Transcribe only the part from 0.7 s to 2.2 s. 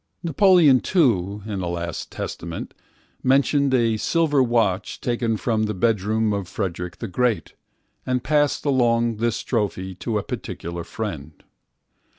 too, in a last